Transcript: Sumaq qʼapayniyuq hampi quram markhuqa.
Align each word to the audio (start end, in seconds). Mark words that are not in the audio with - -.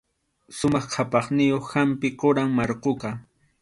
Sumaq 0.57 0.85
qʼapayniyuq 0.91 1.65
hampi 1.73 2.07
quram 2.19 2.49
markhuqa. 2.57 3.09